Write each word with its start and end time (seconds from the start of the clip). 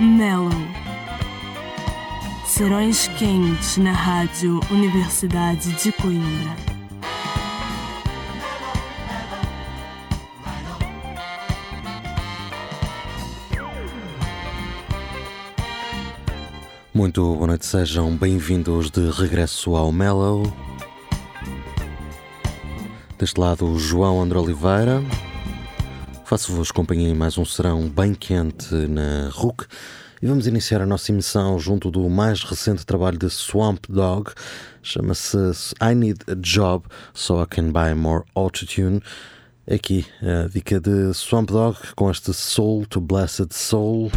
Mellow. 0.00 0.50
Serões 2.44 3.06
quentes 3.16 3.76
na 3.76 3.92
Rádio 3.92 4.58
Universidade 4.68 5.72
de 5.80 5.92
Coimbra. 5.92 6.56
Muito 16.92 17.22
boa 17.22 17.46
noite, 17.46 17.64
sejam 17.64 18.16
bem-vindos 18.16 18.90
de 18.90 19.08
regresso 19.10 19.76
ao 19.76 19.92
Mellow. 19.92 20.42
Deste 23.16 23.38
lado, 23.38 23.78
João 23.78 24.20
André 24.20 24.40
Oliveira. 24.40 25.00
Faço-vos 26.34 26.72
companhia 26.72 27.10
em 27.10 27.14
mais 27.14 27.38
um 27.38 27.44
serão 27.44 27.88
bem 27.88 28.12
quente 28.12 28.74
na 28.74 29.28
RUC 29.30 29.66
e 30.20 30.26
vamos 30.26 30.48
iniciar 30.48 30.82
a 30.82 30.86
nossa 30.86 31.12
emissão 31.12 31.56
junto 31.60 31.92
do 31.92 32.10
mais 32.10 32.42
recente 32.42 32.84
trabalho 32.84 33.16
de 33.16 33.30
Swamp 33.30 33.84
Dog. 33.88 34.32
Chama-se 34.82 35.36
I 35.80 35.94
Need 35.94 36.24
a 36.28 36.34
Job 36.34 36.86
So 37.14 37.40
I 37.40 37.46
Can 37.46 37.70
Buy 37.70 37.94
More 37.94 38.24
Autotune. 38.34 39.00
Aqui 39.72 40.04
a 40.20 40.48
dica 40.48 40.80
de 40.80 41.14
Swamp 41.14 41.50
Dog 41.50 41.78
com 41.94 42.10
este 42.10 42.34
Soul 42.34 42.84
to 42.86 43.00
Blessed 43.00 43.54
Soul. 43.54 44.10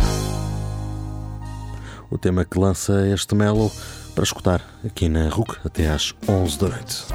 O 2.09 2.17
tema 2.17 2.43
que 2.45 2.57
lança 2.57 3.07
este 3.09 3.35
Mellow 3.35 3.71
para 4.15 4.23
escutar 4.23 4.65
aqui 4.83 5.07
na 5.07 5.29
RUC 5.29 5.55
até 5.63 5.87
às 5.87 6.15
11 6.27 6.57
da 6.57 6.67
noite. 6.67 7.05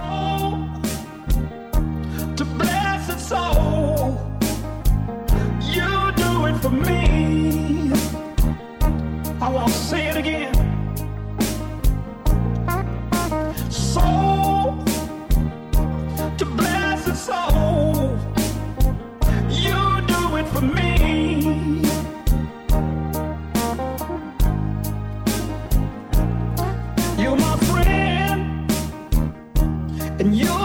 For 6.63 6.71
me. 6.71 7.93
I 9.41 9.49
want 9.51 9.73
to 9.73 9.75
say 9.75 10.07
it 10.09 10.17
again. 10.17 10.53
To 16.39 16.47
blessed 16.47 17.17
soul. 17.27 18.17
You 19.51 19.81
do 20.13 20.37
it 20.41 20.47
for 20.55 20.63
me. 20.63 21.83
You're 27.19 27.37
my 27.37 27.57
friend, 27.69 28.71
and 30.21 30.37
you're 30.37 30.62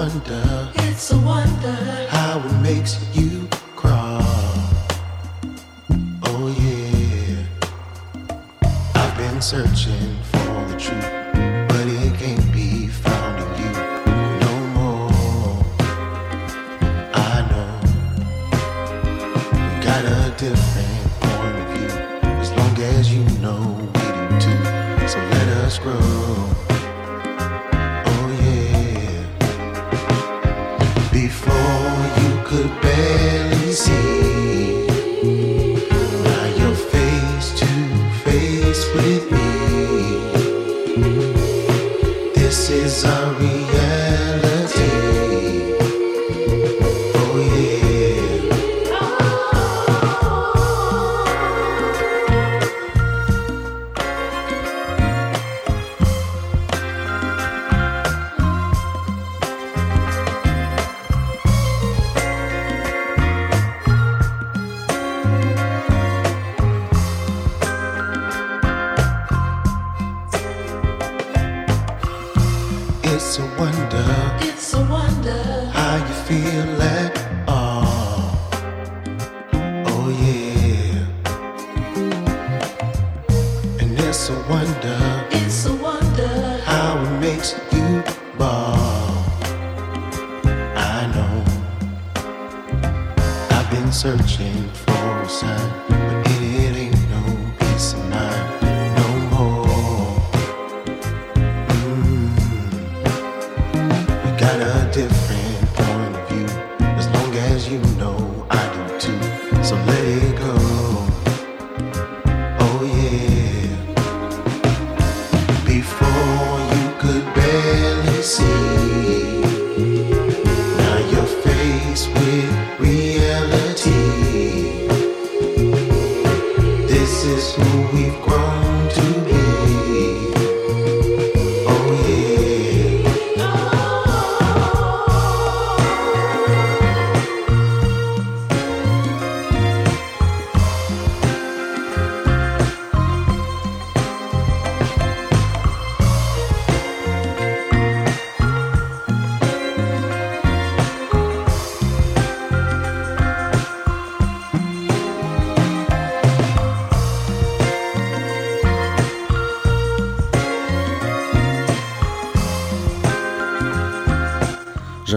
wonder 0.00 0.49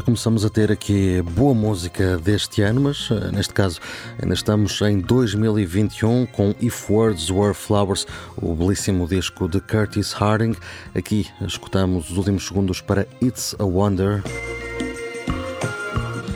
começamos 0.03 0.43
a 0.43 0.50
ter 0.50 0.72
aqui 0.72 1.22
boa 1.22 1.53
música 1.53 2.17
deste 2.17 2.62
ano, 2.62 2.81
mas 2.81 3.10
eh, 3.10 3.31
neste 3.31 3.53
caso 3.53 3.79
ainda 4.22 4.33
estamos 4.33 4.79
em 4.81 5.00
2021 5.00 6.25
com 6.25 6.53
If 6.62 6.89
Words 6.89 7.29
Were 7.29 7.53
Flowers, 7.53 8.05
o 8.36 8.53
belíssimo 8.53 9.07
disco 9.07 9.48
de 9.48 9.62
Curtis 9.62 10.12
Harding. 10.12 10.55
Aqui 10.93 11.27
escutamos 11.41 12.10
os 12.10 12.17
últimos 12.17 12.45
segundos 12.45 12.81
para 12.81 13.07
It's 13.22 13.55
a 13.57 13.63
Wonder. 13.63 14.22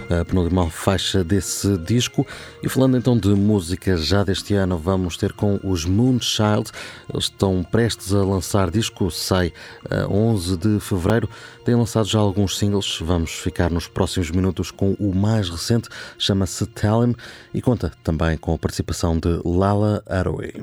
A 0.09 0.23
penúltima 0.23 0.69
faixa 0.69 1.23
desse 1.23 1.77
disco. 1.77 2.25
E 2.63 2.69
falando 2.69 2.97
então 2.97 3.17
de 3.17 3.29
música 3.29 3.97
já 3.97 4.23
deste 4.23 4.53
ano, 4.53 4.77
vamos 4.77 5.17
ter 5.17 5.33
com 5.33 5.59
os 5.63 5.85
Moonchild. 5.85 6.71
Eles 7.11 7.25
estão 7.25 7.63
prestes 7.63 8.13
a 8.13 8.23
lançar 8.23 8.71
disco, 8.71 9.11
sai 9.11 9.51
a 9.89 10.07
11 10.07 10.57
de 10.57 10.79
fevereiro. 10.79 11.29
Têm 11.65 11.75
lançado 11.75 12.07
já 12.07 12.19
alguns 12.19 12.57
singles. 12.57 12.99
Vamos 13.01 13.31
ficar 13.31 13.69
nos 13.69 13.87
próximos 13.87 14.31
minutos 14.31 14.71
com 14.71 14.93
o 14.93 15.13
mais 15.13 15.49
recente, 15.49 15.89
chama-se 16.17 16.65
Tell 16.67 17.03
Him 17.03 17.15
e 17.53 17.61
conta 17.61 17.91
também 18.03 18.37
com 18.37 18.53
a 18.53 18.57
participação 18.57 19.17
de 19.17 19.41
Lala 19.43 20.03
Haraway. 20.07 20.53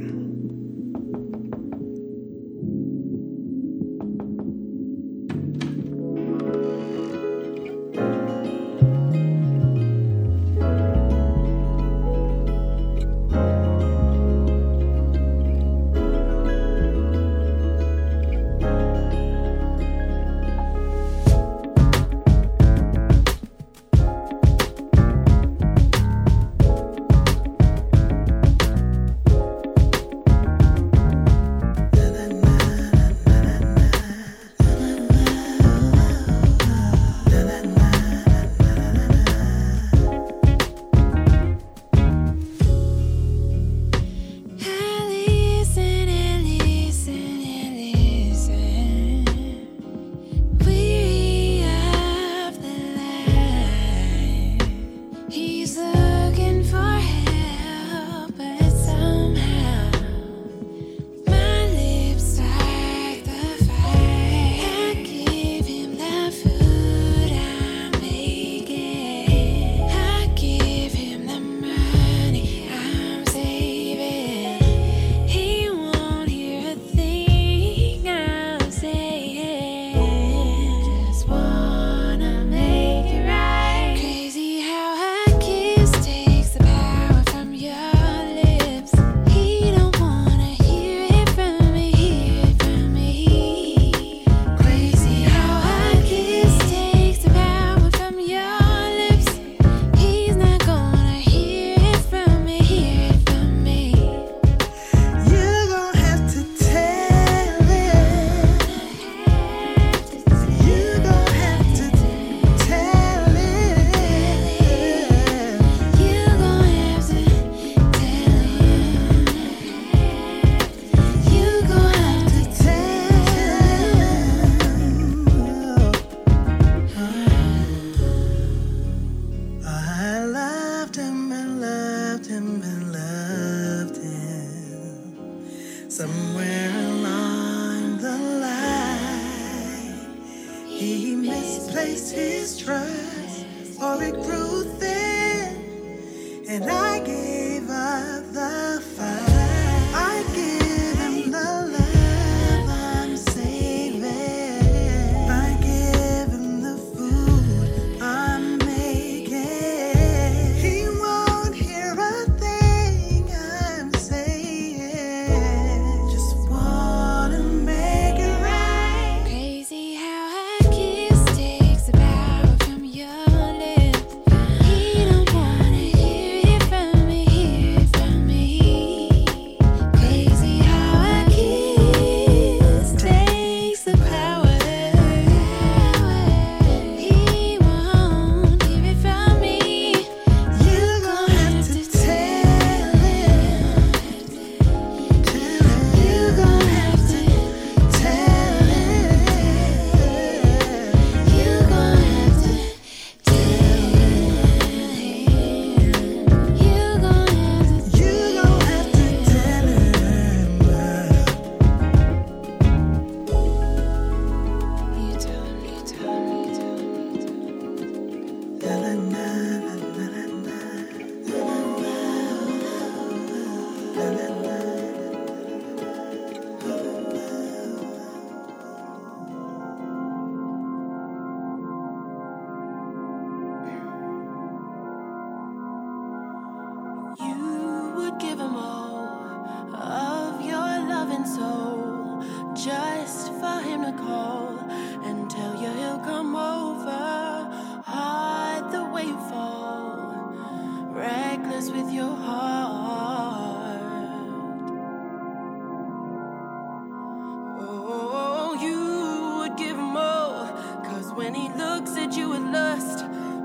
looks 261.85 261.99
at 261.99 262.17
you 262.17 262.31
with 262.31 262.43
lust, 262.45 263.00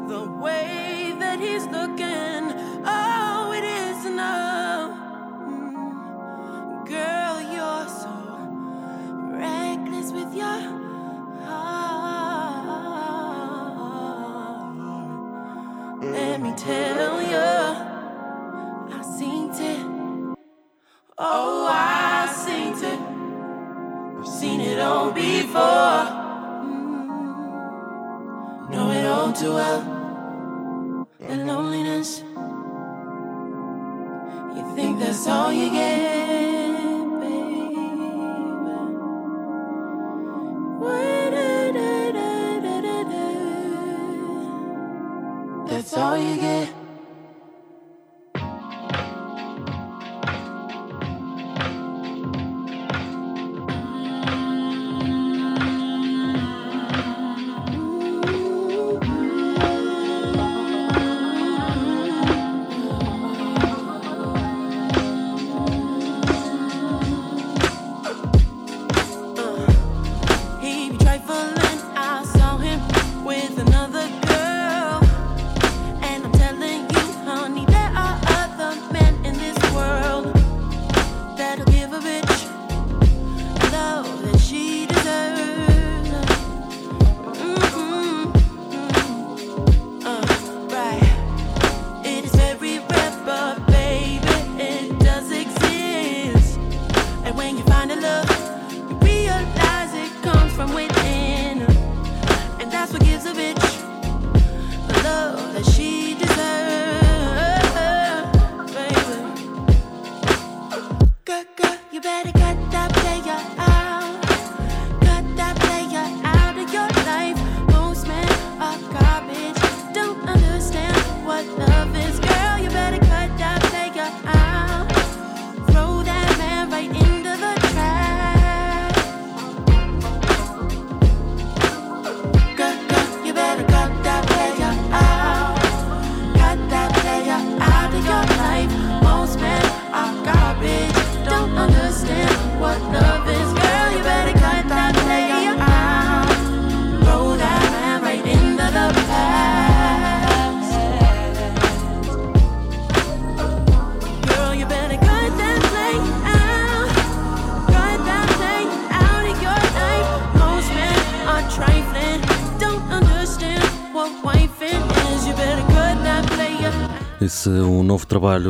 the 0.07 0.23
way 0.23 1.13
that 1.19 1.41
he's 1.41 1.65
looking. 1.65 2.08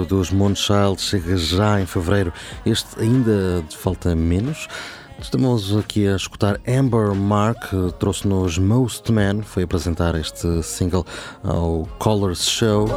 Dos 0.06 0.32
Monchild 0.32 1.02
chega 1.02 1.38
já 1.38 1.80
em 1.82 1.86
fevereiro. 1.86 2.34
Este 2.66 3.00
ainda 3.00 3.64
falta 3.78 4.16
menos. 4.16 4.68
Estamos 5.22 5.76
aqui 5.76 6.08
a 6.08 6.16
escutar 6.16 6.60
Amber 6.68 7.14
Mark, 7.14 7.72
trouxe-nos 8.00 8.58
Most 8.58 9.12
Man, 9.12 9.42
foi 9.44 9.64
apresentar 9.64 10.16
este 10.16 10.64
single 10.64 11.06
ao 11.44 11.88
Colors 12.00 12.48
Show. 12.48 12.88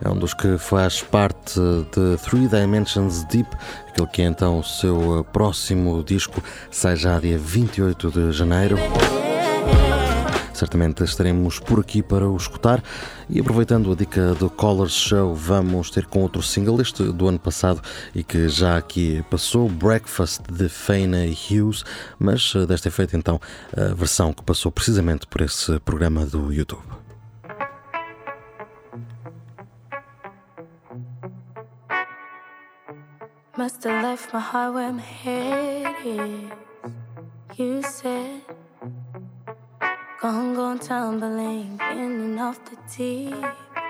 É 0.00 0.08
um 0.08 0.16
dos 0.16 0.32
que 0.34 0.58
faz 0.58 1.02
parte 1.02 1.58
de 1.58 2.16
Three 2.18 2.46
Dimensions 2.46 3.24
Deep, 3.24 3.48
aquele 3.88 4.08
que 4.08 4.22
é 4.22 4.26
então 4.26 4.60
o 4.60 4.62
seu 4.62 5.26
próximo 5.32 6.04
disco, 6.04 6.42
sai 6.70 6.94
já 6.94 7.18
dia 7.18 7.38
28 7.38 8.10
de 8.10 8.32
janeiro. 8.32 8.76
Certamente 10.54 11.02
estaremos 11.02 11.58
por 11.58 11.80
aqui 11.80 12.02
para 12.02 12.28
o 12.28 12.36
escutar. 12.36 12.82
E 13.28 13.40
aproveitando 13.40 13.90
a 13.90 13.94
dica 13.94 14.34
do 14.34 14.48
Colors 14.48 14.92
Show, 14.92 15.34
vamos 15.34 15.90
ter 15.90 16.06
com 16.06 16.22
outro 16.22 16.42
single, 16.42 16.80
este 16.80 17.02
do 17.12 17.28
ano 17.28 17.38
passado 17.38 17.82
e 18.14 18.22
que 18.22 18.48
já 18.48 18.76
aqui 18.76 19.24
passou, 19.28 19.68
Breakfast 19.68 20.42
de 20.50 20.68
Faina 20.68 21.24
Hughes, 21.26 21.84
mas 22.18 22.52
eh, 22.54 22.66
desta 22.66 22.90
feita 22.90 23.16
então 23.16 23.40
a 23.76 23.92
versão 23.94 24.32
que 24.32 24.42
passou 24.42 24.70
precisamente 24.70 25.26
por 25.26 25.40
esse 25.40 25.78
programa 25.80 26.24
do 26.24 26.52
YouTube. 26.52 26.82
Must 33.56 33.84
have 33.84 34.02
left 34.02 34.34
my 34.34 34.40
heart 34.40 34.74
where 34.74 34.92
my 34.92 35.00
head 35.00 35.94
is. 36.04 36.50
You 37.56 37.82
said, 37.82 38.42
Gone, 40.24 40.54
gone, 40.54 40.78
tumbling 40.78 41.78
in 41.92 41.98
and 41.98 42.40
off 42.40 42.58
the 42.64 42.78
deep 42.96 43.44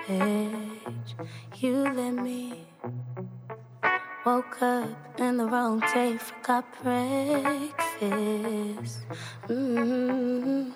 edge. 0.09 1.15
You 1.55 1.75
let 1.93 2.11
me. 2.11 2.65
Woke 4.25 4.61
up 4.61 5.17
in 5.17 5.37
the 5.37 5.45
wrong 5.45 5.79
day, 5.93 6.17
forgot 6.17 6.65
breakfast. 6.83 7.79
mm 9.47 10.73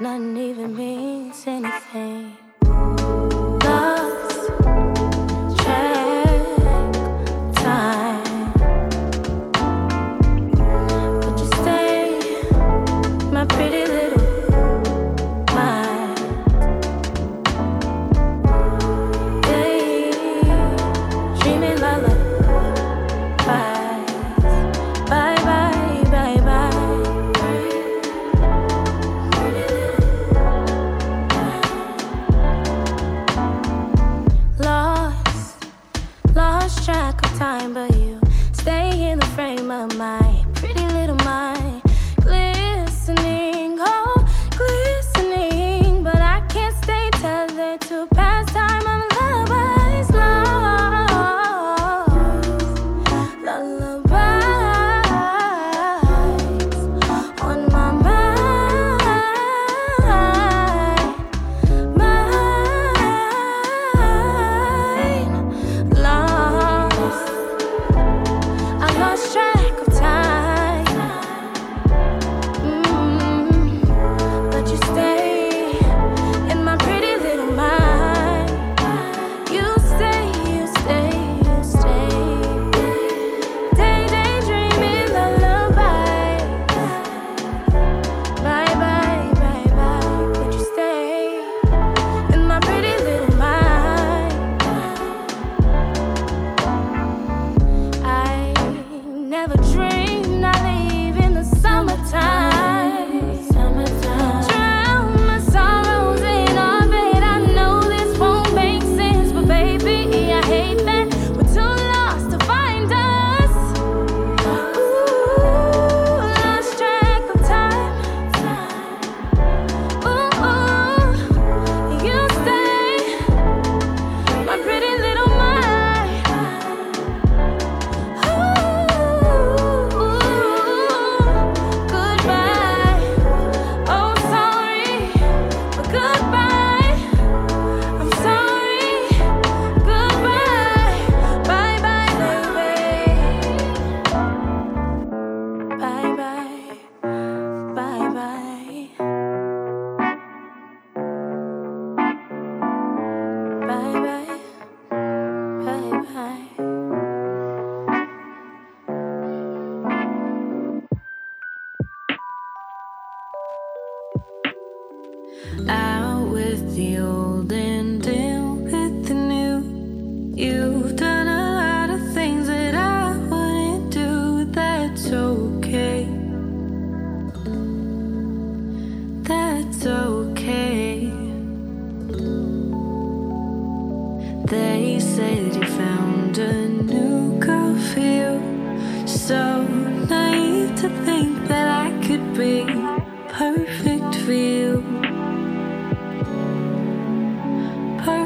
Nothing 0.00 0.36
even 0.36 0.76
means 0.76 1.46
anything. 1.46 2.45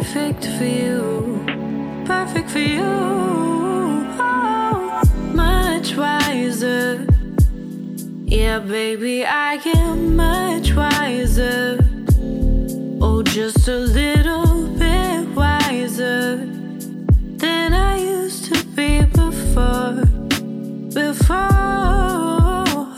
Perfect 0.01 0.47
for 0.57 0.65
you. 0.65 1.45
Perfect 2.07 2.49
for 2.49 2.59
you. 2.59 2.81
Oh, 4.19 5.03
much 5.35 5.95
wiser. 5.95 7.07
Yeah, 8.25 8.61
baby, 8.61 9.27
I 9.27 9.61
am 9.77 10.17
much 10.17 10.75
wiser. 10.75 11.85
Oh, 13.03 13.23
just 13.23 13.69
a 13.69 13.77
little 13.77 14.69
bit 14.79 15.29
wiser 15.37 16.47
than 17.37 17.75
I 17.75 17.99
used 17.99 18.47
to 18.55 18.65
be 18.69 19.03
before. 19.05 20.07
Before, 20.95 21.37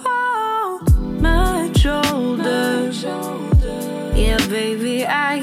oh, 0.07 0.79
much 1.19 1.85
older. 1.85 2.93
Yeah, 4.15 4.38
baby, 4.47 5.05
I 5.05 5.42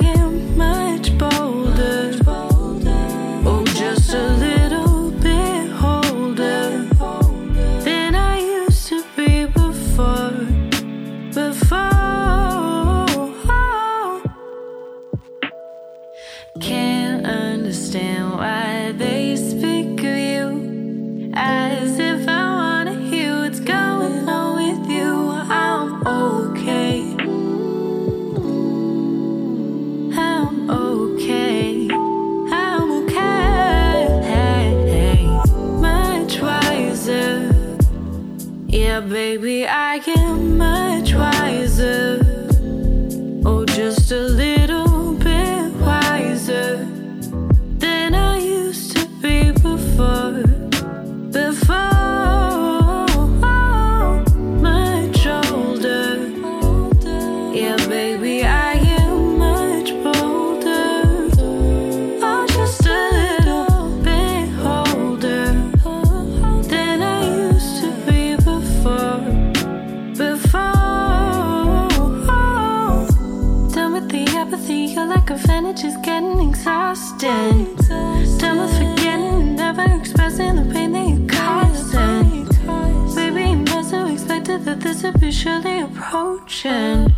would 84.86 85.20
be 85.20 85.32
surely 85.32 85.82
approaching. 85.82 87.10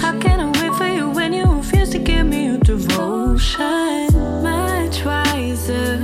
How 0.00 0.18
can 0.18 0.40
I 0.40 0.50
wait 0.60 0.74
for 0.78 0.86
you 0.86 1.10
when 1.10 1.32
you 1.32 1.44
refuse 1.44 1.90
to 1.90 1.98
give 1.98 2.26
me 2.26 2.46
your 2.46 2.58
devotion? 2.58 4.06
Much 4.42 5.04
wiser. 5.04 5.98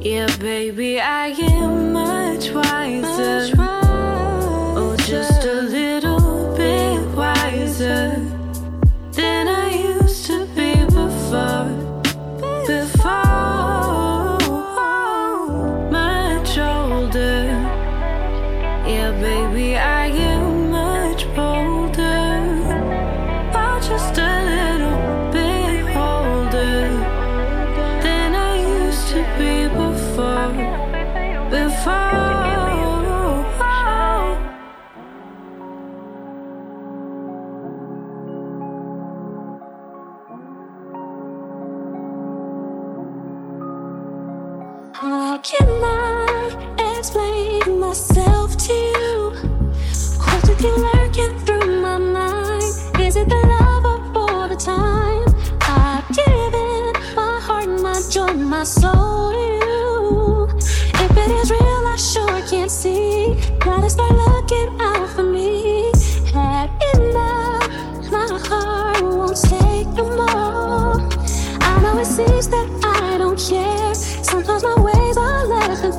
Yeah, 0.00 0.28
baby, 0.36 1.00
I 1.00 1.28
am 1.28 1.92
much 1.92 2.50
wiser. 2.50 3.53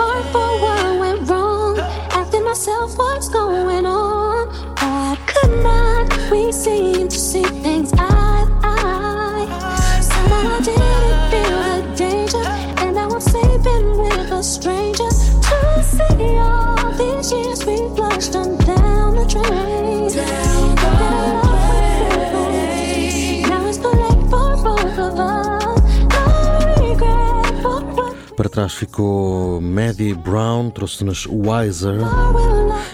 heart 0.00 0.24
for 0.32 0.50
what 0.64 0.98
went 1.02 1.20
wrong. 1.28 1.78
Asking 2.18 2.44
myself 2.44 2.96
what's 2.96 3.09
trás 28.50 28.74
ficou 28.74 29.60
Maddie 29.60 30.12
Brown, 30.12 30.70
trouxe-nos 30.70 31.26
Wiser. 31.26 32.00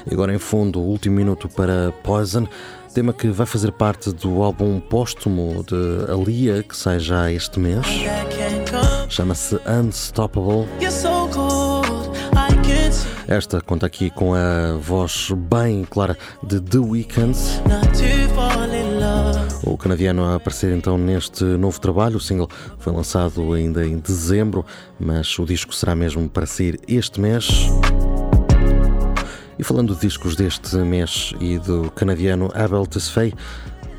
E 0.09 0.13
agora 0.13 0.35
em 0.35 0.39
fundo, 0.39 0.81
o 0.81 0.85
último 0.85 1.17
minuto 1.17 1.49
para 1.49 1.93
Poison, 2.05 2.47
tema 2.95 3.13
que 3.13 3.29
vai 3.29 3.47
fazer 3.47 3.73
parte 3.73 4.13
do 4.13 4.43
álbum 4.43 4.79
póstumo 4.79 5.65
de 5.67 6.13
Alia, 6.13 6.63
que 6.63 6.77
sai 6.77 6.99
já 7.01 7.33
este 7.33 7.59
mês. 7.59 7.87
Chama-se 9.09 9.59
Unstoppable. 9.67 10.69
Esta 13.27 13.61
conta 13.61 13.87
aqui 13.87 14.11
com 14.11 14.35
a 14.35 14.77
voz 14.79 15.31
bem 15.35 15.85
clara 15.85 16.17
de 16.43 16.61
The 16.61 16.79
Weeknd. 16.79 17.37
O 19.67 19.77
canadiano 19.77 20.25
a 20.25 20.37
aparecer 20.37 20.73
então 20.73 20.97
neste 20.97 21.43
novo 21.43 21.81
trabalho. 21.81 22.19
O 22.19 22.21
single 22.21 22.49
foi 22.79 22.93
lançado 22.93 23.53
ainda 23.53 23.85
em 23.85 23.99
dezembro, 23.99 24.65
mas 24.99 25.37
o 25.41 25.45
disco 25.45 25.75
será 25.75 25.93
mesmo 25.97 26.29
para 26.29 26.47
sair 26.47 26.79
este 26.87 27.21
mês. 27.21 27.67
E 29.59 29.65
falando 29.65 29.93
de 29.97 30.03
discos 30.03 30.37
deste 30.37 30.77
mês 30.77 31.35
e 31.41 31.59
do 31.59 31.91
canadiano 31.91 32.49
Abel 32.55 32.87
Tesfaye, 32.87 33.35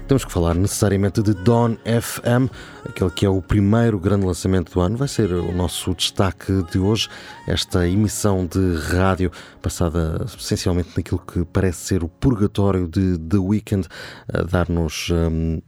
temos 0.08 0.24
que 0.24 0.32
falar 0.32 0.56
necessariamente 0.56 1.22
de 1.22 1.34
Dawn 1.34 1.76
FM, 1.84 2.50
aquele 2.86 3.10
que 3.10 3.26
é 3.26 3.30
o 3.30 3.42
primeiro 3.42 4.00
grande 4.00 4.26
lançamento 4.26 4.72
do 4.72 4.80
ano. 4.80 4.96
Vai 4.96 5.08
ser 5.08 5.34
o 5.34 5.52
nosso 5.52 5.94
destaque 5.94 6.64
de 6.72 6.80
hoje, 6.80 7.10
esta 7.46 7.88
emissão 7.88 8.46
de 8.46 8.76
rádio 8.90 9.32
passada 9.62 10.26
essencialmente 10.26 10.92
naquilo 10.96 11.20
que 11.20 11.44
parece 11.46 11.80
ser 11.80 12.04
o 12.04 12.08
purgatório 12.08 12.88
de 12.88 13.18
The 13.18 13.38
Weeknd, 13.38 13.88
a 14.34 14.44
dar-nos. 14.44 15.10
hum, 15.12 15.62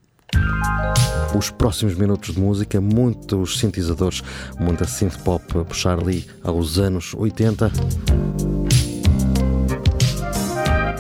os 1.36 1.52
próximos 1.52 1.96
minutos 1.96 2.34
de 2.34 2.40
música, 2.40 2.80
muitos 2.80 3.60
sintetizadores, 3.60 4.24
muita 4.60 4.86
synth 4.86 5.18
pop 5.24 5.44
a 5.60 5.66
puxar 5.66 6.00
ali 6.00 6.26
aos 6.44 6.78
anos 6.80 7.14
80. 7.14 7.72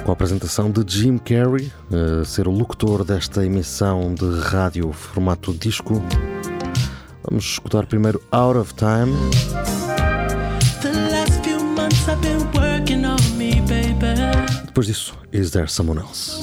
Com 0.09 0.13
a 0.13 0.15
apresentação 0.15 0.71
de 0.71 0.83
Jim 0.87 1.19
Carrey, 1.19 1.71
a 1.91 2.25
ser 2.25 2.47
o 2.47 2.51
locutor 2.51 3.03
desta 3.03 3.45
emissão 3.45 4.11
de 4.11 4.39
rádio 4.39 4.91
formato 4.91 5.53
disco. 5.53 6.01
Vamos 7.29 7.45
escutar 7.45 7.85
primeiro 7.85 8.19
Out 8.31 8.57
of 8.57 8.73
Time. 8.73 9.13
Depois 14.65 14.87
disso, 14.87 15.13
Is 15.31 15.51
There 15.51 15.67
Someone 15.67 15.99
Else? 15.99 16.41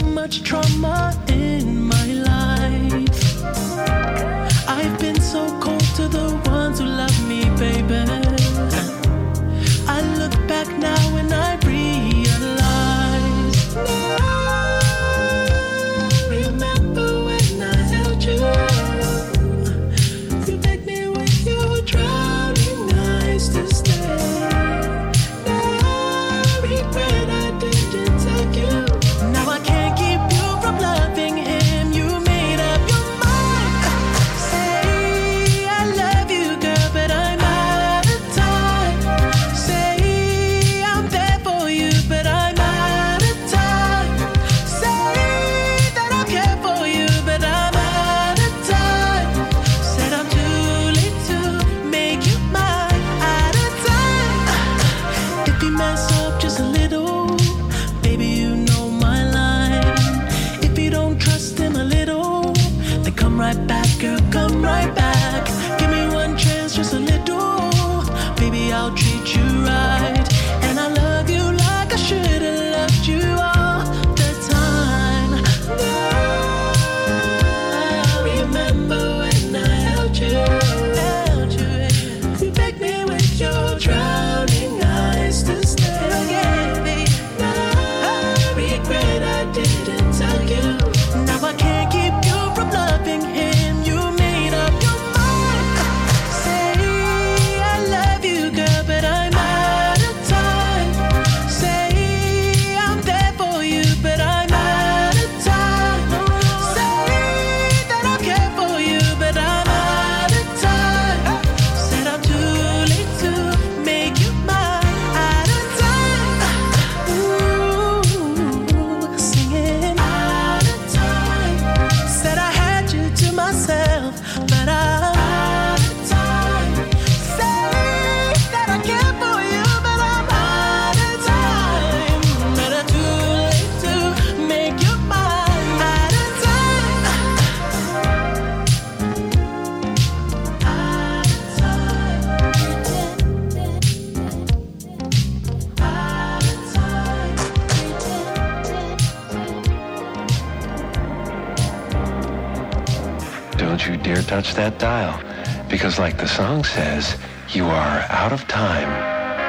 says, 156.76 157.16
You 157.54 157.64
are 157.64 158.04
out 158.10 158.32
of 158.34 158.46
time. 158.48 158.90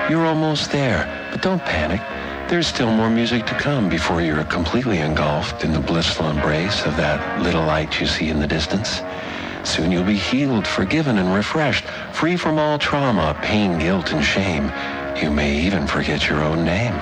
You're 0.10 0.26
almost 0.26 0.72
there, 0.72 1.04
but 1.30 1.42
don't 1.42 1.62
panic. 1.62 2.00
There's 2.50 2.68
still 2.68 2.90
more 2.90 3.10
music 3.10 3.46
to 3.48 3.60
come 3.60 3.90
before 3.90 4.22
you're 4.22 4.46
completely 4.46 5.00
engulfed 5.00 5.66
in 5.66 5.74
the 5.74 5.82
blissful 5.82 6.30
embrace 6.30 6.86
of 6.86 6.96
that 6.96 7.42
little 7.42 7.66
light 7.66 8.00
you 8.00 8.08
see 8.08 8.30
in 8.30 8.40
the 8.40 8.48
distance. 8.48 9.02
Soon 9.66 9.92
you'll 9.92 10.06
be 10.06 10.16
healed, 10.16 10.66
forgiven, 10.66 11.18
and 11.18 11.34
refreshed, 11.34 11.84
free 12.14 12.38
from 12.38 12.58
all 12.58 12.80
trauma, 12.80 13.38
pain, 13.44 13.78
guilt, 13.78 14.14
and 14.14 14.24
shame. 14.24 14.72
You 15.22 15.30
may 15.30 15.54
even 15.68 15.86
forget 15.86 16.30
your 16.30 16.42
own 16.42 16.64
name. 16.64 16.96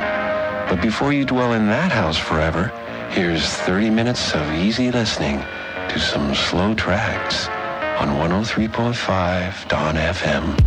But 0.68 0.82
before 0.82 1.14
you 1.14 1.26
dwell 1.26 1.54
in 1.54 1.68
that 1.68 1.92
house 1.92 2.18
forever, 2.18 2.72
here's 3.12 3.46
30 3.46 3.92
minutes 3.92 4.34
of 4.34 4.42
easy 4.54 4.90
listening 4.90 5.38
to 5.90 6.00
some 6.00 6.34
slow 6.34 6.74
tracks 6.74 7.48
on 8.00 8.10
103.5 8.10 9.68
Don 9.70 9.96
FM. 9.96 10.65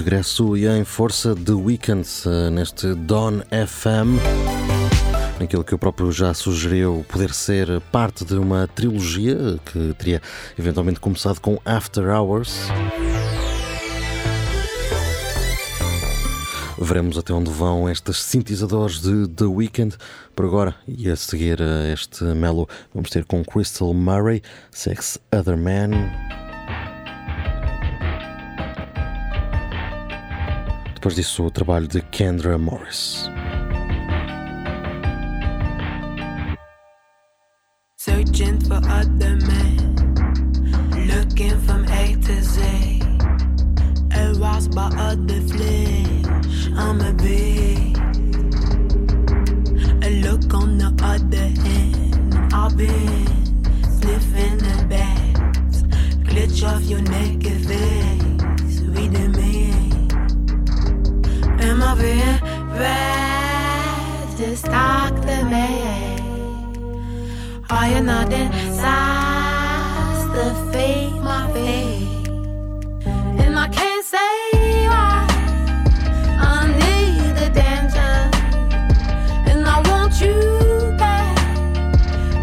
regresso 0.00 0.56
e 0.56 0.66
em 0.66 0.82
força 0.82 1.34
de 1.34 1.52
Weeknd 1.52 2.08
eh, 2.24 2.48
neste 2.48 2.94
Don 2.94 3.40
FM. 3.50 4.16
Naquilo 5.38 5.62
que 5.62 5.74
o 5.74 5.78
próprio 5.78 6.10
já 6.10 6.32
sugeriu 6.32 7.04
poder 7.06 7.34
ser 7.34 7.82
parte 7.92 8.24
de 8.24 8.34
uma 8.36 8.66
trilogia 8.66 9.60
que 9.66 9.94
teria 9.98 10.22
eventualmente 10.58 11.00
começado 11.00 11.38
com 11.38 11.60
After 11.66 12.08
Hours. 12.08 12.68
Veremos 16.78 17.18
até 17.18 17.34
onde 17.34 17.50
vão 17.50 17.86
estes 17.86 18.22
sintetizadores 18.22 19.02
de 19.02 19.28
The 19.28 19.44
Weeknd, 19.44 19.96
Por 20.34 20.46
agora, 20.46 20.74
e 20.88 21.10
a 21.10 21.16
seguir 21.16 21.60
a 21.60 21.92
este 21.92 22.24
melo, 22.24 22.66
vamos 22.94 23.10
ter 23.10 23.26
com 23.26 23.44
Crystal 23.44 23.92
Murray, 23.92 24.40
Sex 24.70 25.18
Other 25.30 25.58
Man. 25.58 26.39
Depois 31.00 31.14
disso, 31.14 31.46
o 31.46 31.50
trabalho 31.50 31.88
de 31.88 32.02
Kendra 32.02 32.58
Morris. 32.58 33.30
Searching 37.96 38.60
for 38.60 38.76
other 38.86 39.38
men, 39.46 39.94
looking 41.08 41.58
from 41.62 41.86
A 41.86 42.14
to 42.16 42.42
Z. 42.42 43.00
Aroused 44.12 44.74
by 44.74 44.90
other 44.98 45.40
flesh, 45.48 46.68
I'm 46.76 47.00
a 47.00 47.14
bee. 47.14 47.94
A 50.02 50.20
look 50.20 50.52
on 50.52 50.76
the 50.76 50.92
other 51.02 51.48
hand, 51.62 52.52
I've 52.52 52.76
been 52.76 53.24
sniffing 53.84 54.58
the 54.58 54.84
bags. 54.86 55.82
Glitch 56.28 56.62
off 56.62 56.82
your 56.82 57.00
naked 57.00 57.64
face, 57.64 58.80
reading 58.82 59.32
me. 59.32 59.49
Being 61.98 62.38
bad 62.78 64.36
to 64.38 64.56
stalk 64.56 65.12
the 65.22 65.44
man? 65.50 66.20
Are 67.68 67.88
you 67.88 68.00
not 68.00 68.30
size 68.80 70.24
to? 71.52 72.06
And 73.42 73.58
I 73.58 73.68
can't 73.68 74.04
say 74.04 74.86
why 74.88 75.26
I 76.38 76.68
need 76.80 77.36
attention. 77.46 78.22
And 79.50 79.66
I 79.66 79.80
want 79.90 80.20
you 80.22 80.94
back. 80.96 81.36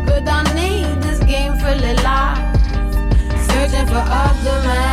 But 0.06 0.28
I 0.28 0.44
need 0.54 1.02
this 1.02 1.20
game 1.20 1.56
of 1.88 2.04
lies. 2.04 3.48
Searching 3.48 3.88
for 3.88 4.04
other 4.06 4.87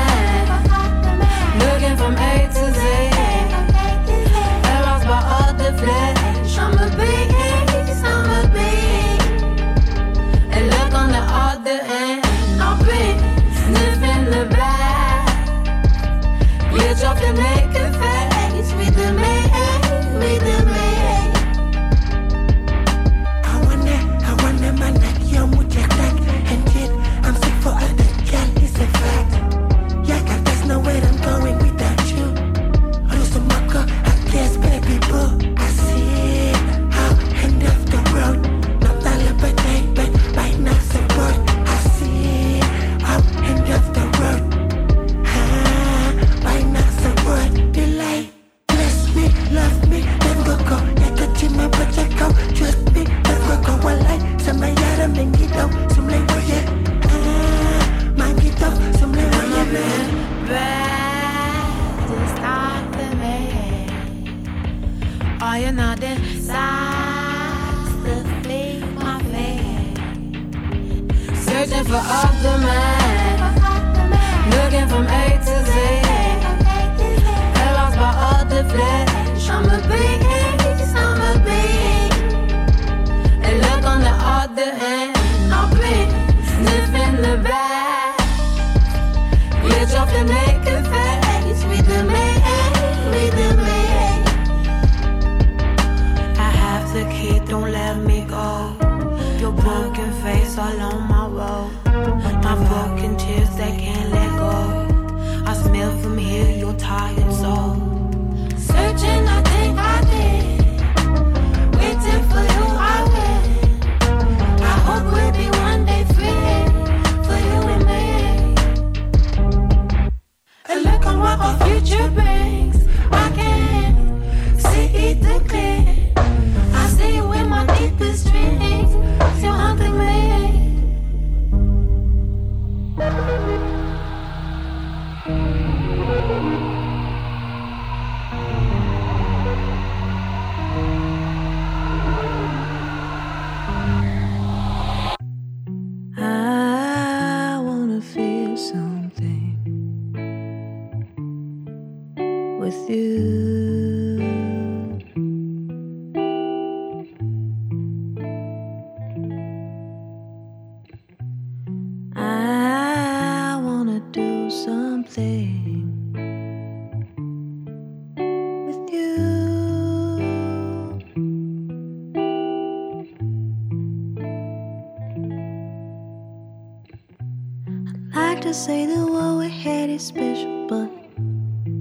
say 178.55 178.87
that 178.87 179.05
what 179.05 179.39
we 179.39 179.49
had 179.51 179.91
is 179.91 180.07
special, 180.07 180.69
but 180.69 180.89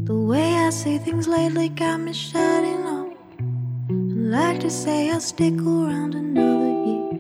the 0.06 0.16
way 0.16 0.56
I 0.56 0.72
see 0.72 0.98
things 0.98 1.28
lately 1.28 1.70
got 1.70 2.00
me 2.00 2.14
shutting 2.14 2.84
up. 2.84 3.10
I 3.92 3.94
like 3.94 4.60
to 4.62 4.72
say 4.72 5.12
I'll 5.12 5.22
stick 5.22 5.54
around 5.54 6.16
another 6.16 6.72
year, 6.88 7.20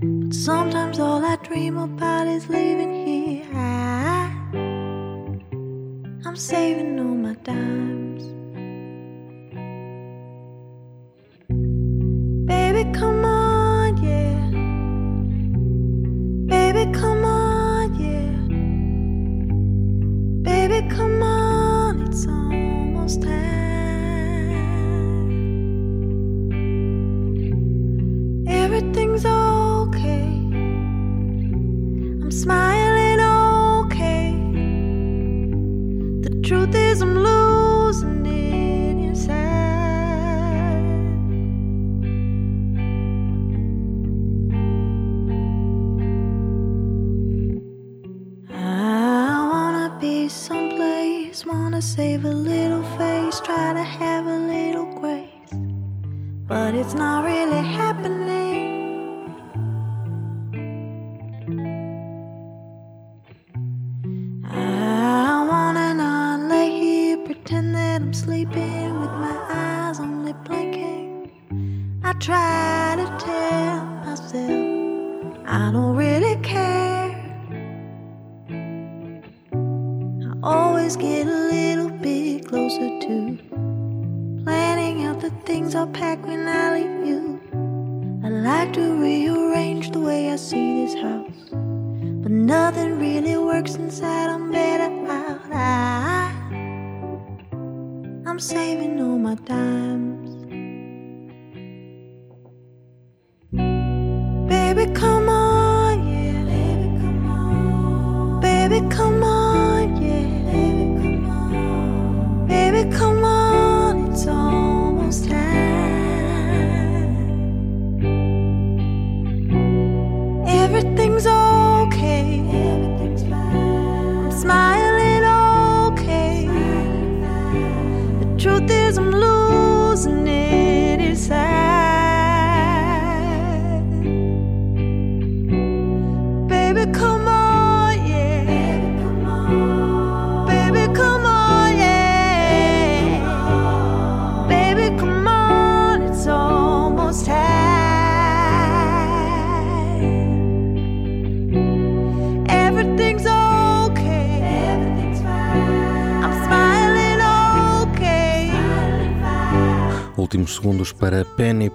but 0.00 0.32
sometimes 0.34 0.98
all 0.98 1.22
I 1.22 1.36
dream 1.36 1.76
about 1.76 2.28
is 2.28 2.48
leaving 2.48 2.94
here. 3.06 3.46
I, 3.52 4.32
I'm 6.24 6.36
saving 6.36 6.98
all 6.98 7.14
my 7.26 7.34
dimes. 7.44 8.17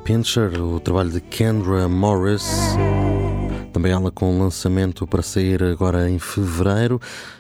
Pincher, 0.04 0.62
o 0.62 0.82
trabalho 0.82 1.12
de 1.12 1.22
Kendra 1.22 1.88
Morris. 1.88 2.46
Também 3.72 3.92
ela 3.92 4.12
com 4.12 4.38
lançamento 4.38 5.08
para 5.08 5.22
sair 5.22 5.64
agora 5.64 6.10
em 6.10 6.20
fevereiro. 6.20 7.00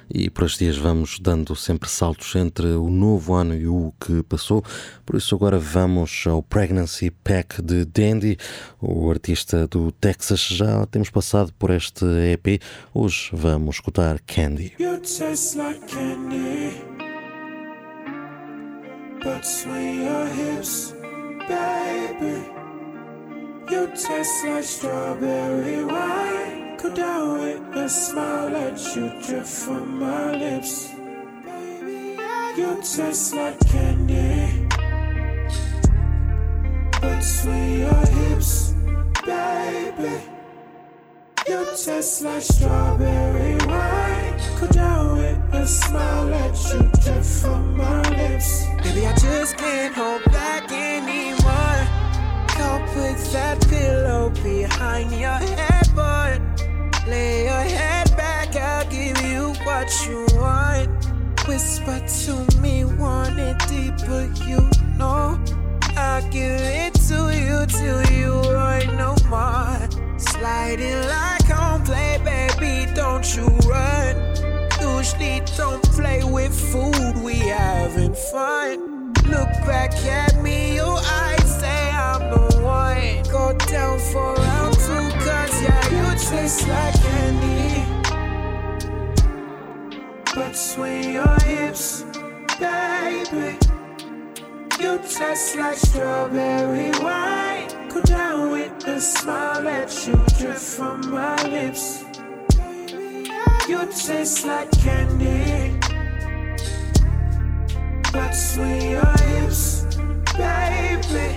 E 0.09 0.29
por 0.29 0.45
estes 0.45 0.59
dias 0.59 0.77
vamos 0.77 1.19
dando 1.19 1.55
sempre 1.57 1.89
saltos 1.89 2.33
entre 2.35 2.67
o 2.67 2.89
novo 2.89 3.33
ano 3.33 3.53
e 3.53 3.67
o 3.67 3.93
que 3.99 4.23
passou. 4.23 4.63
Por 5.05 5.17
isso, 5.17 5.35
agora 5.35 5.59
vamos 5.59 6.23
ao 6.25 6.41
Pregnancy 6.41 7.11
Pack 7.11 7.61
de 7.61 7.83
Dandy, 7.83 8.37
o 8.81 9.09
artista 9.11 9.67
do 9.67 9.91
Texas. 9.91 10.39
Já 10.39 10.85
temos 10.85 11.09
passado 11.09 11.51
por 11.59 11.69
este 11.69 12.05
EP. 12.05 12.61
Hoje 12.93 13.29
vamos 13.33 13.75
escutar 13.75 14.19
Candy. 14.21 14.73
You 14.79 15.01
baby. 21.47 22.49
You 23.69 23.87
taste 23.87 24.45
like 24.45 24.63
strawberry 24.63 25.83
wine. 25.83 26.61
Down 26.93 27.39
with 27.39 27.75
a 27.75 27.89
smile, 27.89 28.49
let 28.49 28.77
you 28.95 29.09
drip 29.25 29.45
from 29.45 29.99
my 29.99 30.35
lips. 30.35 30.89
Baby, 31.43 32.19
you 32.57 32.75
taste 32.83 33.33
like 33.33 33.57
candy, 33.67 34.69
swing 37.21 37.79
your 37.79 38.05
hips, 38.05 38.73
baby. 39.25 40.21
You 41.47 41.65
taste 41.83 42.21
like 42.21 42.43
strawberry 42.43 43.55
wine. 43.65 44.39
Down 44.71 45.17
with 45.17 45.53
a 45.53 45.65
smile, 45.65 46.25
let 46.25 46.55
you 46.73 46.91
drip 47.01 47.23
from 47.23 47.77
my 47.77 48.01
lips. 48.09 48.65
Baby, 48.83 49.07
I 49.07 49.13
just 49.15 49.57
can't 49.57 49.95
hold 49.95 50.23
back 50.25 50.71
anymore. 50.71 50.92
Whisper 61.53 62.01
to 62.25 62.61
me, 62.61 62.83
want 62.83 63.37
it 63.37 63.55
deeper, 63.69 64.23
you 64.43 64.57
know. 64.97 65.39
I'll 65.95 66.27
give 66.31 66.59
it 66.59 66.95
to 67.09 67.29
you 67.29 67.67
till 67.67 68.01
you 68.11 68.33
want 68.51 68.91
no 68.97 69.13
more. 69.29 70.17
Sliding 70.17 70.99
like 71.07 71.45
home 71.45 71.83
play, 71.83 72.19
baby, 72.25 72.91
don't 72.95 73.23
you 73.35 73.45
run. 73.69 74.15
Usually 74.81 75.43
don't 75.55 75.83
play 75.91 76.23
with 76.23 76.55
food, 76.71 77.23
we 77.23 77.35
having 77.35 78.15
fun. 78.31 79.13
Look 79.29 79.51
back 79.69 79.93
at 80.07 80.41
me, 80.41 80.77
your 80.77 80.97
eyes 80.97 81.59
say 81.59 81.91
I'm 81.91 82.31
the 82.31 82.61
one. 82.63 83.21
Go 83.31 83.55
down 83.67 83.99
for 83.99 84.33
round 84.33 84.73
two, 84.73 85.05
cause 85.23 85.61
yeah, 85.61 85.85
you 85.93 86.17
taste 86.17 86.67
like 86.67 86.99
candy. 86.99 87.62
Swing 90.53 91.13
your 91.13 91.35
hips, 91.41 92.03
baby. 92.59 93.57
You 94.79 94.99
taste 94.99 95.55
like 95.55 95.77
strawberry 95.77 96.91
wine. 97.01 97.89
Go 97.89 97.99
down 98.03 98.51
with 98.51 98.87
a 98.87 99.01
smile, 99.01 99.63
let 99.63 99.89
you 100.05 100.13
drip 100.37 100.57
from 100.57 101.09
my 101.09 101.41
lips. 101.47 102.03
You 103.67 103.87
taste 103.87 104.45
like 104.45 104.69
candy. 104.73 105.79
But 108.11 108.31
swing 108.33 108.91
your 108.91 109.17
hips, 109.25 109.85
baby. 110.37 111.35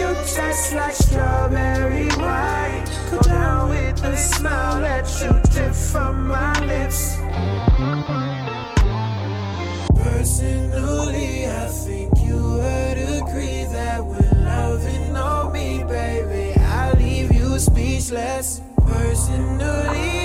You 0.00 0.14
taste 0.24 0.72
like 0.72 0.94
strawberry 0.94 2.08
wine. 2.16 2.86
Go 3.10 3.20
down 3.20 3.68
with 3.68 4.02
a 4.02 4.16
smile, 4.16 4.80
let 4.80 5.06
you 5.20 5.50
drip 5.50 5.74
from 5.74 6.28
my 6.28 6.58
lips. 6.64 7.21
Personally, 9.96 11.46
I 11.46 11.66
think 11.68 12.10
you 12.20 12.36
would 12.36 12.98
agree 12.98 13.64
that 13.72 14.04
when 14.04 14.44
loving 14.44 15.16
on 15.16 15.52
me, 15.52 15.82
baby, 15.84 16.58
I 16.60 16.92
leave 16.92 17.32
you 17.32 17.58
speechless. 17.58 18.60
Personally, 18.86 20.21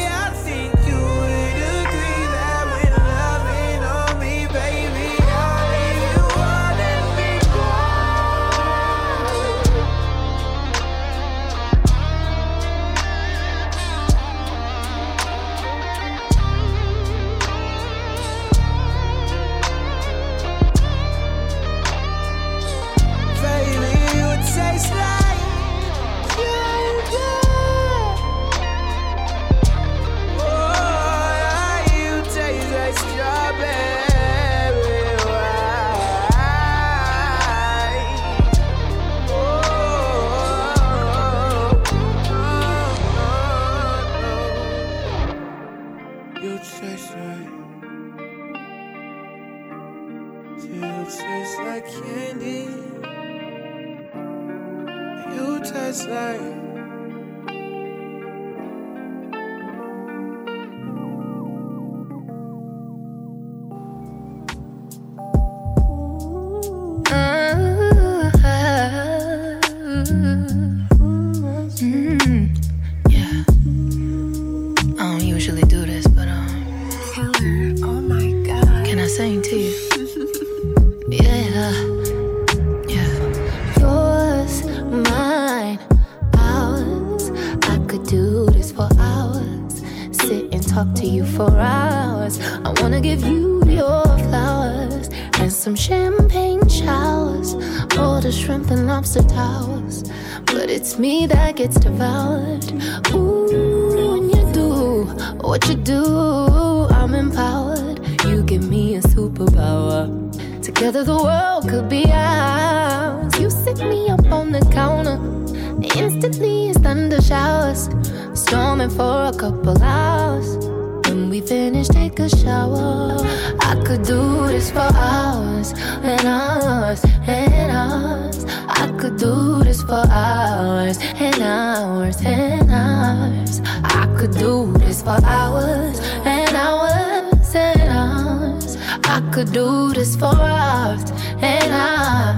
I 139.18 139.22
could 139.32 139.52
do 139.52 139.94
this 139.94 140.16
for 140.16 140.28
hours 140.28 141.10
and 141.42 141.74
I 141.74 142.36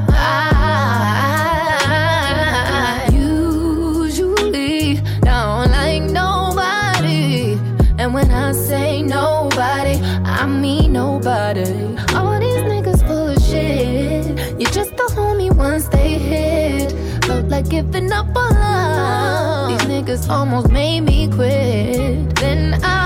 Usually, 3.12 5.02
don't 5.20 5.72
like 5.72 6.04
nobody. 6.04 7.60
And 7.98 8.14
when 8.14 8.32
I 8.32 8.54
say 8.54 9.02
nobody, 9.02 10.00
I 10.24 10.46
mean 10.46 10.94
nobody. 10.94 11.70
All 12.16 12.40
these 12.40 12.64
niggas 12.72 13.06
full 13.06 13.28
of 13.28 13.42
shit. 13.44 14.40
You're 14.58 14.72
just 14.72 14.94
a 14.94 15.08
homie 15.18 15.54
once 15.54 15.90
they 15.90 16.14
hit. 16.18 16.94
Felt 17.26 17.50
like 17.50 17.68
giving 17.68 18.10
up 18.14 18.34
on 18.38 18.54
love. 18.54 19.70
These 19.70 19.86
niggas 19.90 20.30
almost 20.30 20.72
made 20.72 21.02
me 21.02 21.28
quit. 21.28 22.36
Then 22.38 22.80
I 22.86 22.99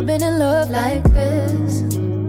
never 0.00 0.06
been 0.06 0.22
in 0.22 0.38
love 0.38 0.70
like 0.70 1.02
this. 1.12 1.82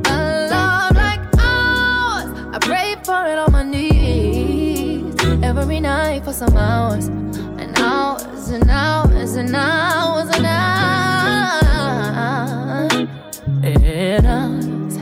A 0.08 0.48
love 0.50 0.96
like 0.96 1.20
ours. 1.38 2.30
I 2.54 2.58
pray 2.62 2.96
for 3.04 3.28
it 3.28 3.38
on 3.38 3.52
my 3.52 3.64
knees 3.64 5.16
every 5.44 5.80
night 5.80 6.24
for 6.24 6.34
some 6.34 6.58
hours 6.58 7.08
and 7.08 7.78
hours 7.78 8.50
and 8.50 8.70
hours 8.70 9.36
and 9.36 9.56
hours 9.56 10.30
and 10.30 10.46
hours 10.46 11.30
and 13.64 14.26
hours. 14.26 14.98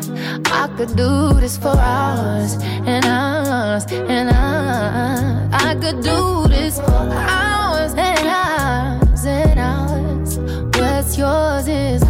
I 0.51 0.67
could 0.75 0.95
do 0.95 1.33
this 1.39 1.57
for 1.57 1.77
hours 1.77 2.57
and 2.85 3.05
hours 3.05 3.85
and 3.91 4.29
hours. 4.29 5.49
I 5.53 5.75
could 5.75 6.01
do 6.01 6.47
this 6.49 6.79
for 6.79 6.91
hours 6.91 7.93
and 7.93 8.27
hours 8.27 9.25
and 9.25 9.59
hours. 9.59 10.37
What's 10.77 11.17
yours 11.17 11.67
is 11.67 12.06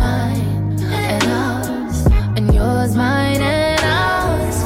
mine 2.97 3.41
and 3.41 3.79
ours. 3.83 4.57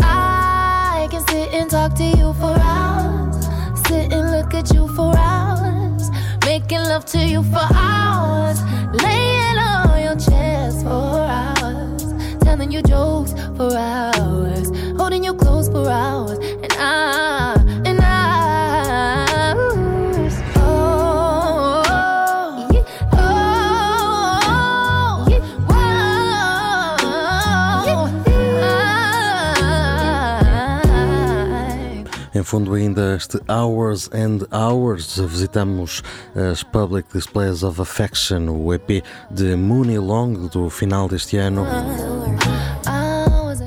I 0.00 1.08
can 1.10 1.26
sit 1.26 1.52
and 1.52 1.68
talk 1.68 1.94
to 1.96 2.04
you 2.04 2.32
for 2.34 2.54
hours, 2.56 3.46
sit 3.88 4.12
and 4.12 4.30
look 4.30 4.54
at 4.54 4.72
you 4.72 4.86
for 4.94 5.12
hours, 5.16 6.08
making 6.44 6.78
love 6.78 7.04
to 7.06 7.18
you 7.18 7.42
for 7.42 7.66
hours, 7.74 8.62
laying 9.02 9.58
on 9.58 10.02
your 10.02 10.14
chest 10.14 10.84
for 10.84 11.26
hours, 11.40 12.04
telling 12.44 12.70
you 12.70 12.80
jokes 12.82 13.32
for 13.56 13.74
hours, 13.76 14.70
holding 14.96 15.24
you 15.24 15.34
close 15.34 15.68
for 15.68 15.88
hours, 15.88 16.38
and 16.38 16.72
I 16.74 16.80
and 16.80 16.80
I. 16.80 17.59
fundo, 32.50 32.74
ainda 32.74 33.14
este 33.14 33.40
Hours 33.48 34.10
and 34.12 34.44
Hours, 34.50 35.20
visitamos 35.20 36.02
as 36.34 36.64
Public 36.64 37.06
Displays 37.14 37.62
of 37.62 37.80
Affection, 37.80 38.48
o 38.48 38.74
EP 38.74 39.04
de 39.30 39.54
Mooney 39.54 40.00
Long 40.00 40.48
do 40.48 40.68
final 40.68 41.06
deste 41.06 41.36
ano. 41.36 41.64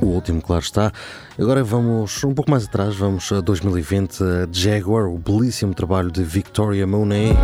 O 0.01 0.05
último, 0.05 0.41
claro 0.41 0.61
está. 0.61 0.91
Agora 1.39 1.63
vamos 1.63 2.21
um 2.25 2.33
pouco 2.33 2.51
mais 2.51 2.65
atrás, 2.65 2.93
vamos 2.93 3.31
a 3.31 3.39
2020, 3.39 4.21
a 4.21 4.47
Jaguar, 4.51 5.05
o 5.05 5.17
belíssimo 5.17 5.73
trabalho 5.73 6.11
de 6.11 6.21
Victoria 6.21 6.85
Monet. 6.85 7.37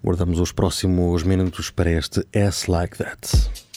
Guardamos 0.00 0.38
os 0.38 0.52
próximos 0.52 1.24
minutos 1.24 1.70
para 1.70 1.90
este 1.90 2.24
S 2.32 2.70
Like 2.70 2.96
That. 2.98 3.69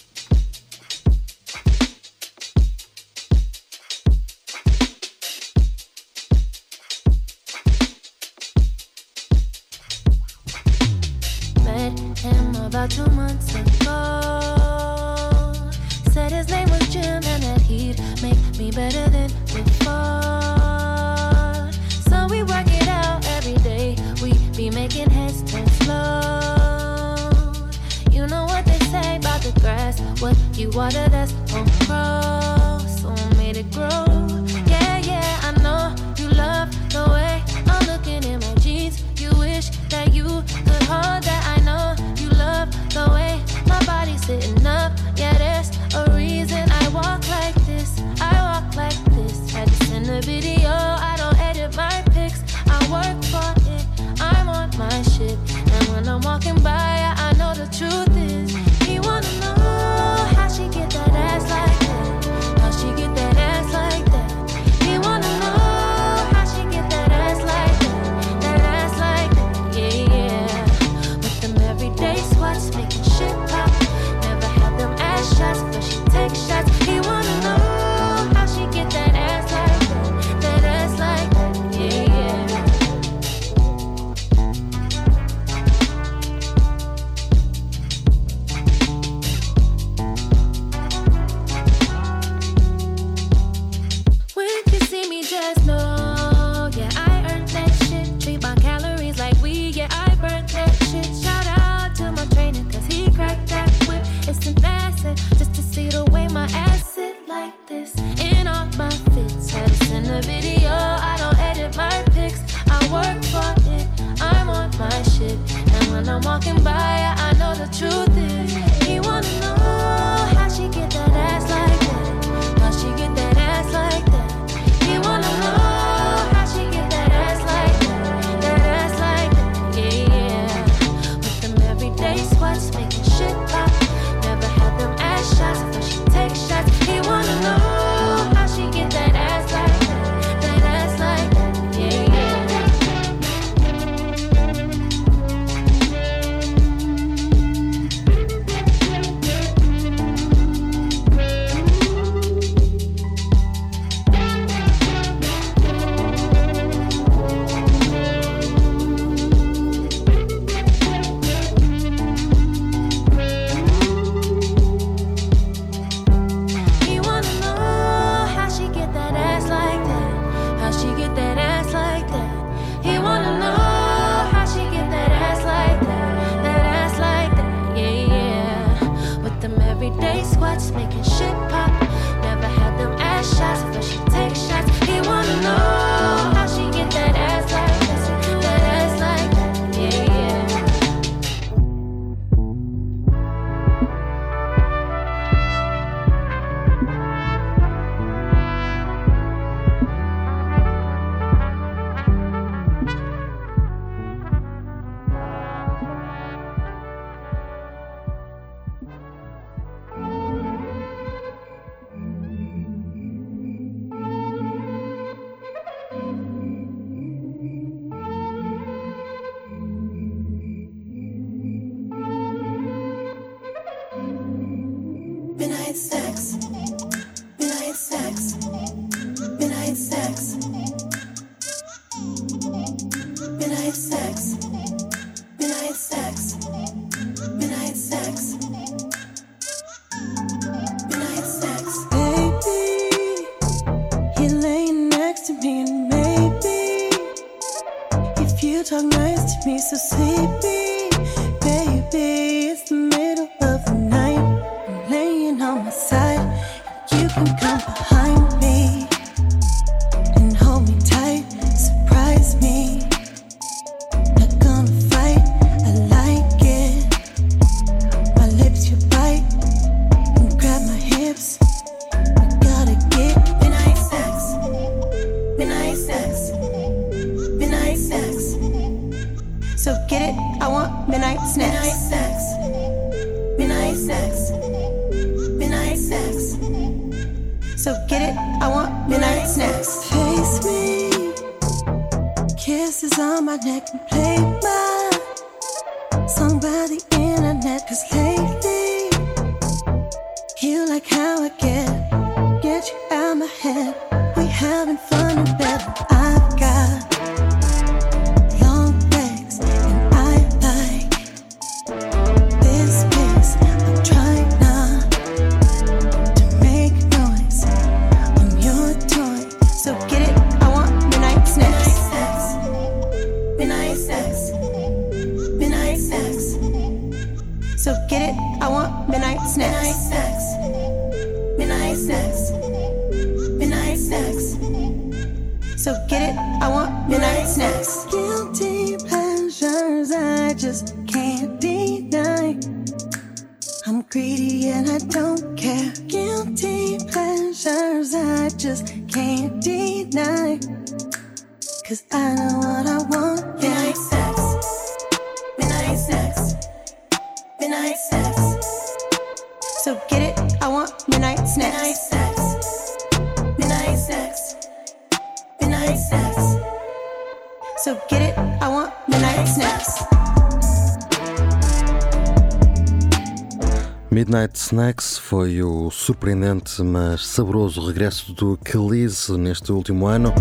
Snacks 374.64 374.98
foi 374.98 375.44
o 375.44 375.70
surpreendente, 375.70 376.64
mas 376.64 377.06
saboroso 377.06 377.68
regresso 377.68 378.14
do 378.14 378.40
Khalees 378.46 379.10
neste 379.10 379.52
último 379.52 379.88
ano. 379.88 380.14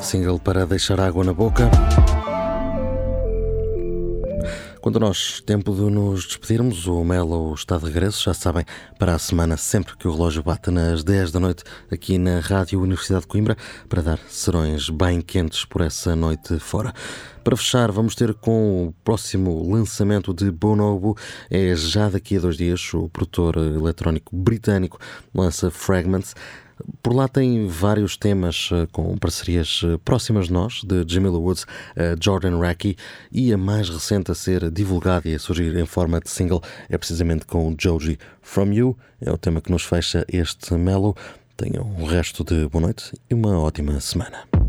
Single 0.00 0.38
para 0.38 0.64
deixar 0.64 1.00
água 1.00 1.24
na 1.24 1.34
boca. 1.34 1.68
Quando 4.84 5.00
nós, 5.00 5.40
tempo 5.40 5.74
de 5.74 5.80
nos 5.80 6.26
despedirmos, 6.26 6.86
o 6.86 7.02
Melo 7.02 7.54
está 7.54 7.78
de 7.78 7.86
regresso, 7.86 8.22
já 8.22 8.34
sabem, 8.34 8.66
para 8.98 9.14
a 9.14 9.18
semana, 9.18 9.56
sempre 9.56 9.96
que 9.96 10.06
o 10.06 10.12
relógio 10.12 10.42
bate 10.42 10.70
nas 10.70 11.02
10 11.02 11.32
da 11.32 11.40
noite, 11.40 11.64
aqui 11.90 12.18
na 12.18 12.38
Rádio 12.38 12.82
Universidade 12.82 13.22
de 13.22 13.28
Coimbra, 13.28 13.56
para 13.88 14.02
dar 14.02 14.18
serões 14.28 14.90
bem 14.90 15.22
quentes 15.22 15.64
por 15.64 15.80
essa 15.80 16.14
noite 16.14 16.58
fora. 16.58 16.92
Para 17.42 17.56
fechar, 17.56 17.90
vamos 17.90 18.14
ter 18.14 18.34
com 18.34 18.88
o 18.88 18.92
próximo 19.02 19.72
lançamento 19.72 20.34
de 20.34 20.50
Bonobo, 20.50 21.16
é 21.50 21.74
já 21.74 22.10
daqui 22.10 22.36
a 22.36 22.40
dois 22.40 22.58
dias, 22.58 22.92
o 22.92 23.08
produtor 23.08 23.56
eletrónico 23.56 24.36
britânico 24.36 24.98
lança 25.34 25.70
Fragments. 25.70 26.34
Por 27.02 27.14
lá 27.14 27.28
tem 27.28 27.66
vários 27.66 28.16
temas 28.16 28.70
eh, 28.72 28.86
com 28.92 29.16
parcerias 29.16 29.82
eh, 29.84 29.98
próximas 30.04 30.46
de 30.46 30.52
nós, 30.52 30.82
de 30.84 31.04
Jamila 31.06 31.38
Woods, 31.38 31.66
a 31.96 32.16
Jordan 32.20 32.58
Racky, 32.58 32.96
e 33.30 33.52
a 33.52 33.58
mais 33.58 33.88
recente 33.88 34.30
a 34.30 34.34
ser 34.34 34.70
divulgada 34.70 35.28
e 35.28 35.34
a 35.34 35.38
surgir 35.38 35.76
em 35.76 35.86
forma 35.86 36.20
de 36.20 36.30
single 36.30 36.62
é 36.88 36.96
precisamente 36.96 37.46
com 37.46 37.74
Joji 37.78 38.18
From 38.42 38.72
You. 38.72 38.96
É 39.20 39.30
o 39.30 39.38
tema 39.38 39.60
que 39.60 39.70
nos 39.70 39.84
fecha 39.84 40.24
este 40.28 40.74
Mellow. 40.74 41.16
Tenham 41.56 41.84
um 41.84 42.04
resto 42.04 42.42
de 42.44 42.68
boa 42.68 42.82
noite 42.82 43.12
e 43.30 43.34
uma 43.34 43.58
ótima 43.58 44.00
semana. 44.00 44.63